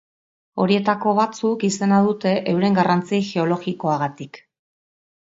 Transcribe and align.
Horietako 0.63 1.11
batzuk 1.17 1.65
izena 1.67 1.99
dute 2.07 2.31
euren 2.53 2.77
garrantzi 2.79 3.19
geologikoagatik. 3.27 4.41